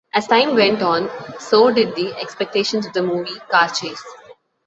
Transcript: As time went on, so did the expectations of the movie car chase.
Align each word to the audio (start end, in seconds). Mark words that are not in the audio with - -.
As 0.15 0.25
time 0.25 0.55
went 0.55 0.81
on, 0.81 1.11
so 1.39 1.69
did 1.71 1.93
the 1.93 2.11
expectations 2.19 2.87
of 2.87 2.93
the 2.93 3.03
movie 3.03 3.37
car 3.51 3.69
chase. 3.69 4.03